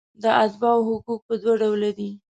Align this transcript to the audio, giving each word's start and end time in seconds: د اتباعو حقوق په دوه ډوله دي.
د 0.23 0.25
اتباعو 0.43 0.83
حقوق 0.91 1.21
په 1.27 1.33
دوه 1.41 1.53
ډوله 1.61 1.91
دي. 1.97 2.11